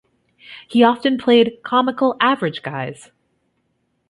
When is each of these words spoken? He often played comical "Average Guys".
He 0.67 0.83
often 0.83 1.19
played 1.19 1.59
comical 1.61 2.17
"Average 2.19 2.63
Guys". 2.63 3.11